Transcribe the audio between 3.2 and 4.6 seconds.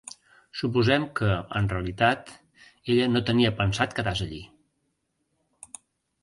tenia pensat quedar-se allí!